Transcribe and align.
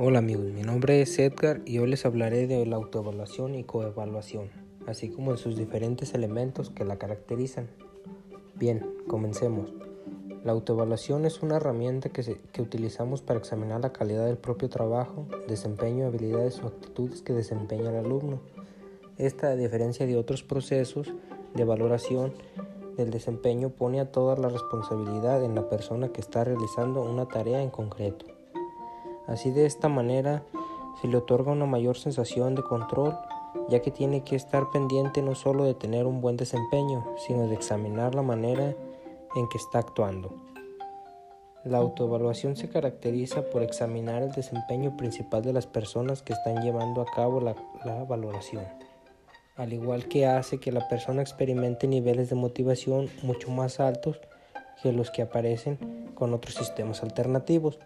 Hola 0.00 0.20
amigos, 0.20 0.44
mi 0.52 0.62
nombre 0.62 1.02
es 1.02 1.18
Edgar 1.18 1.60
y 1.64 1.80
hoy 1.80 1.88
les 1.88 2.06
hablaré 2.06 2.46
de 2.46 2.64
la 2.66 2.76
autoevaluación 2.76 3.56
y 3.56 3.64
coevaluación, 3.64 4.48
así 4.86 5.08
como 5.08 5.32
de 5.32 5.38
sus 5.38 5.56
diferentes 5.56 6.14
elementos 6.14 6.70
que 6.70 6.84
la 6.84 6.98
caracterizan. 6.98 7.66
Bien, 8.54 8.86
comencemos. 9.08 9.72
La 10.44 10.52
autoevaluación 10.52 11.24
es 11.24 11.42
una 11.42 11.56
herramienta 11.56 12.10
que, 12.10 12.38
utilizamos 12.60 13.22
para 13.22 13.40
examinar 13.40 13.80
la 13.80 13.92
calidad 13.92 14.26
del 14.26 14.36
propio 14.36 14.68
trabajo, 14.68 15.26
desempeño, 15.48 16.06
habilidades 16.06 16.62
o 16.62 16.68
actitudes 16.68 17.22
que 17.22 17.32
desempeña 17.32 17.90
el 17.90 17.96
alumno. 17.96 18.38
Esta, 19.16 19.48
a 19.48 19.56
diferencia 19.56 20.06
de 20.06 20.16
otros 20.16 20.44
procesos 20.44 21.12
de 21.54 21.64
valoración 21.64 22.34
del 22.96 23.10
desempeño, 23.10 23.70
pone 23.70 23.98
a 23.98 24.12
toda 24.12 24.36
la 24.36 24.48
responsabilidad 24.48 25.44
en 25.44 25.56
la 25.56 25.68
persona 25.68 26.10
que 26.10 26.20
está 26.20 26.44
realizando 26.44 27.02
una 27.02 27.26
tarea 27.26 27.60
en 27.64 27.70
concreto. 27.70 28.37
Así 29.28 29.50
de 29.50 29.66
esta 29.66 29.88
manera 29.88 30.42
se 31.00 31.06
le 31.06 31.16
otorga 31.18 31.52
una 31.52 31.66
mayor 31.66 31.96
sensación 31.96 32.54
de 32.54 32.62
control, 32.62 33.16
ya 33.68 33.80
que 33.80 33.90
tiene 33.90 34.24
que 34.24 34.34
estar 34.34 34.70
pendiente 34.70 35.22
no 35.22 35.34
solo 35.34 35.64
de 35.64 35.74
tener 35.74 36.06
un 36.06 36.20
buen 36.20 36.36
desempeño, 36.36 37.04
sino 37.18 37.46
de 37.46 37.54
examinar 37.54 38.14
la 38.14 38.22
manera 38.22 38.74
en 39.36 39.48
que 39.48 39.58
está 39.58 39.78
actuando. 39.78 40.34
La 41.64 41.78
autoevaluación 41.78 42.56
se 42.56 42.68
caracteriza 42.68 43.50
por 43.50 43.62
examinar 43.62 44.22
el 44.22 44.32
desempeño 44.32 44.96
principal 44.96 45.42
de 45.42 45.52
las 45.52 45.66
personas 45.66 46.22
que 46.22 46.32
están 46.32 46.62
llevando 46.62 47.02
a 47.02 47.06
cabo 47.06 47.40
la, 47.40 47.54
la, 47.84 48.04
valoración, 48.04 48.64
al 49.56 49.72
igual 49.72 50.08
que 50.08 50.26
hace 50.26 50.58
que 50.58 50.72
la 50.72 50.88
persona 50.88 51.20
experimente 51.20 51.86
niveles 51.86 52.30
de 52.30 52.36
motivación 52.36 53.10
mucho 53.22 53.50
más 53.50 53.80
altos 53.80 54.20
que 54.82 54.92
los 54.92 55.10
que 55.10 55.22
aparecen 55.22 56.10
con 56.14 56.32
otros 56.32 56.54
sistemas 56.54 57.02
alternativos. 57.02 57.78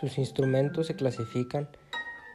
Sus 0.00 0.16
instrumentos 0.16 0.86
se 0.86 0.96
clasifican 0.96 1.68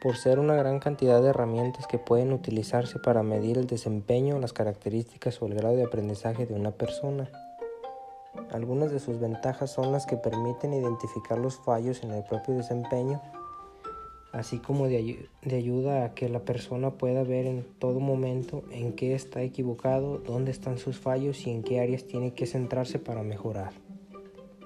por 0.00 0.16
ser 0.16 0.38
una 0.38 0.54
gran 0.54 0.78
cantidad 0.78 1.20
de 1.20 1.30
herramientas 1.30 1.88
que 1.88 1.98
pueden 1.98 2.32
utilizarse 2.32 3.00
para 3.00 3.24
medir 3.24 3.58
el 3.58 3.66
desempeño, 3.66 4.38
las 4.38 4.52
características 4.52 5.42
o 5.42 5.46
el 5.46 5.54
grado 5.54 5.74
de 5.74 5.82
aprendizaje 5.82 6.46
de 6.46 6.54
una 6.54 6.70
persona. 6.70 7.28
Algunas 8.52 8.92
de 8.92 9.00
sus 9.00 9.18
ventajas 9.18 9.72
son 9.72 9.90
las 9.90 10.06
que 10.06 10.16
permiten 10.16 10.74
identificar 10.74 11.38
los 11.38 11.56
fallos 11.56 12.04
en 12.04 12.12
el 12.12 12.22
propio 12.22 12.54
desempeño, 12.54 13.20
así 14.30 14.58
como 14.58 14.86
de, 14.86 15.28
ayuda 15.50 16.04
a 16.04 16.14
que 16.14 16.28
la 16.28 16.44
persona 16.44 16.92
pueda 16.92 17.24
ver 17.24 17.46
en 17.46 17.66
todo 17.80 17.98
momento 17.98 18.62
en 18.70 18.92
qué 18.92 19.16
está 19.16 19.42
equivocado, 19.42 20.18
dónde 20.18 20.52
están 20.52 20.78
sus 20.78 20.98
fallos 20.98 21.44
y 21.48 21.50
en 21.50 21.64
qué 21.64 21.80
áreas 21.80 22.04
tiene 22.04 22.32
que 22.32 22.46
centrarse 22.46 23.00
para 23.00 23.24
mejorar. 23.24 23.72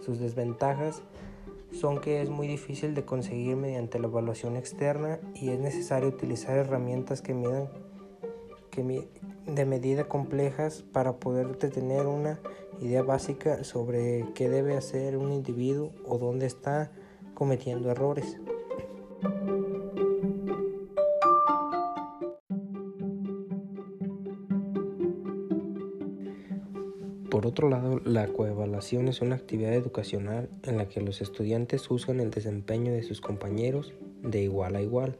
Sus 0.04 0.18
desventajas 0.18 1.02
son 1.72 2.00
que 2.00 2.22
es 2.22 2.30
muy 2.30 2.46
difícil 2.46 2.94
de 2.94 3.04
conseguir 3.04 3.56
mediante 3.56 3.98
la 3.98 4.08
evaluación 4.08 4.56
externa 4.56 5.20
y 5.34 5.50
es 5.50 5.58
necesario 5.58 6.08
utilizar 6.08 6.56
herramientas 6.56 7.22
que 7.22 7.34
midan 7.34 7.68
que 8.70 9.08
de 9.46 9.64
medida 9.66 10.04
complejas 10.04 10.82
para 10.82 11.16
poder 11.16 11.56
tener 11.56 12.06
una 12.06 12.38
idea 12.80 13.02
básica 13.02 13.64
sobre 13.64 14.26
qué 14.34 14.48
debe 14.48 14.76
hacer 14.76 15.16
un 15.16 15.32
individuo 15.32 15.90
o 16.06 16.18
dónde 16.18 16.46
está 16.46 16.92
cometiendo 17.34 17.90
errores. 17.90 18.38
Por 27.30 27.46
otro 27.46 27.68
lado, 27.68 28.00
la 28.04 28.26
coevaluación 28.26 29.06
es 29.06 29.20
una 29.20 29.36
actividad 29.36 29.72
educacional 29.72 30.48
en 30.64 30.76
la 30.76 30.88
que 30.88 31.00
los 31.00 31.20
estudiantes 31.20 31.86
juzgan 31.86 32.18
el 32.18 32.30
desempeño 32.30 32.92
de 32.92 33.04
sus 33.04 33.20
compañeros 33.20 33.92
de 34.20 34.42
igual 34.42 34.74
a 34.74 34.82
igual. 34.82 35.16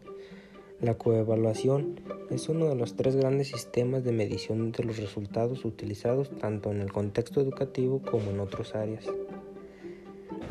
La 0.80 0.95
coevaluación 0.95 2.01
es 2.29 2.48
uno 2.48 2.67
de 2.67 2.74
los 2.74 2.96
tres 2.96 3.14
grandes 3.14 3.48
sistemas 3.48 4.02
de 4.02 4.11
medición 4.11 4.73
de 4.73 4.83
los 4.83 4.96
resultados 4.96 5.64
utilizados 5.64 6.30
tanto 6.39 6.73
en 6.73 6.80
el 6.80 6.90
contexto 6.90 7.40
educativo 7.40 8.02
como 8.02 8.30
en 8.30 8.40
otras 8.40 8.74
áreas. 8.74 9.07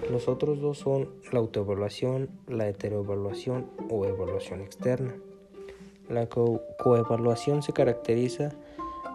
Los 0.10 0.30
otros 0.30 0.62
dos 0.62 0.78
son 0.78 1.10
la 1.34 1.40
autoevaluación, 1.40 2.30
la 2.48 2.70
heteroevaluación 2.70 3.70
o 3.90 4.06
evaluación 4.06 4.62
externa. 4.62 5.14
La 6.08 6.28
coevaluación 6.30 7.64
se 7.64 7.74
caracteriza 7.74 8.56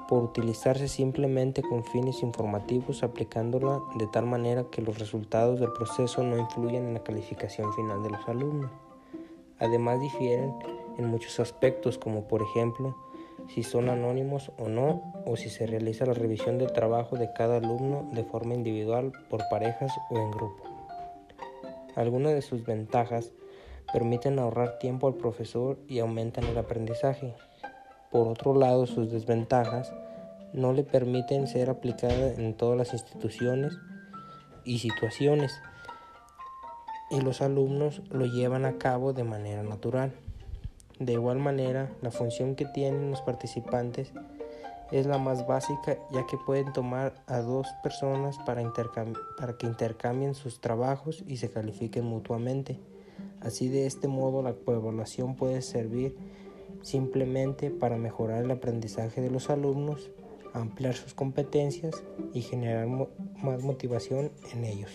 por 0.08 0.22
utilizarse 0.22 0.88
simplemente 0.88 1.62
con 1.62 1.84
fines 1.84 2.22
informativos 2.22 3.02
aplicándola 3.02 3.80
de 3.96 4.06
tal 4.06 4.26
manera 4.26 4.64
que 4.70 4.82
los 4.82 4.98
resultados 4.98 5.60
del 5.60 5.72
proceso 5.72 6.22
no 6.22 6.38
influyan 6.38 6.86
en 6.86 6.94
la 6.94 7.02
calificación 7.02 7.72
final 7.74 8.02
de 8.02 8.10
los 8.10 8.28
alumnos. 8.28 8.70
Además 9.58 10.00
difieren 10.00 10.54
en 10.98 11.06
muchos 11.06 11.40
aspectos 11.40 11.98
como 11.98 12.28
por 12.28 12.42
ejemplo 12.42 12.96
si 13.48 13.62
son 13.62 13.88
anónimos 13.88 14.52
o 14.58 14.68
no 14.68 15.12
o 15.26 15.36
si 15.36 15.48
se 15.50 15.66
realiza 15.66 16.06
la 16.06 16.14
revisión 16.14 16.58
del 16.58 16.72
trabajo 16.72 17.16
de 17.16 17.32
cada 17.32 17.58
alumno 17.58 18.08
de 18.12 18.24
forma 18.24 18.54
individual, 18.54 19.12
por 19.28 19.42
parejas 19.50 19.92
o 20.10 20.16
en 20.16 20.30
grupo. 20.30 20.62
Algunas 21.94 22.34
de 22.34 22.42
sus 22.42 22.64
ventajas 22.64 23.32
permiten 23.92 24.38
ahorrar 24.38 24.78
tiempo 24.78 25.06
al 25.06 25.14
profesor 25.14 25.78
y 25.88 26.00
aumentan 26.00 26.44
el 26.44 26.58
aprendizaje. 26.58 27.34
Por 28.14 28.28
otro 28.28 28.54
lado, 28.54 28.86
sus 28.86 29.10
desventajas 29.10 29.92
no 30.52 30.72
le 30.72 30.84
permiten 30.84 31.48
ser 31.48 31.68
aplicadas 31.68 32.38
en 32.38 32.54
todas 32.54 32.78
las 32.78 32.92
instituciones 32.92 33.76
y 34.64 34.78
situaciones 34.78 35.60
y 37.10 37.20
los 37.20 37.42
alumnos 37.42 38.02
lo 38.10 38.24
llevan 38.26 38.66
a 38.66 38.78
cabo 38.78 39.14
de 39.14 39.24
manera 39.24 39.64
natural. 39.64 40.14
De 41.00 41.14
igual 41.14 41.38
manera, 41.40 41.90
la 42.02 42.12
función 42.12 42.54
que 42.54 42.66
tienen 42.66 43.10
los 43.10 43.20
participantes 43.20 44.12
es 44.92 45.06
la 45.06 45.18
más 45.18 45.48
básica 45.48 45.98
ya 46.12 46.24
que 46.28 46.36
pueden 46.46 46.72
tomar 46.72 47.14
a 47.26 47.38
dos 47.38 47.66
personas 47.82 48.38
para, 48.46 48.62
para 49.36 49.58
que 49.58 49.66
intercambien 49.66 50.36
sus 50.36 50.60
trabajos 50.60 51.24
y 51.26 51.38
se 51.38 51.50
califiquen 51.50 52.04
mutuamente. 52.04 52.78
Así 53.40 53.68
de 53.68 53.86
este 53.86 54.06
modo 54.06 54.40
la 54.40 54.52
coevaluación 54.52 55.34
puede 55.34 55.62
servir 55.62 56.16
simplemente 56.84 57.70
para 57.70 57.96
mejorar 57.96 58.44
el 58.44 58.50
aprendizaje 58.50 59.20
de 59.20 59.30
los 59.30 59.50
alumnos, 59.50 60.10
ampliar 60.52 60.94
sus 60.94 61.14
competencias 61.14 62.04
y 62.32 62.42
generar 62.42 62.86
más 62.86 63.62
motivación 63.62 64.30
en 64.52 64.64
ellos. 64.64 64.92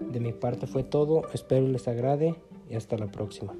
De 0.00 0.20
mi 0.20 0.32
parte 0.32 0.66
fue 0.66 0.82
todo, 0.82 1.22
espero 1.32 1.66
les 1.66 1.88
agrade 1.88 2.34
y 2.68 2.74
hasta 2.74 2.98
la 2.98 3.06
próxima. 3.06 3.54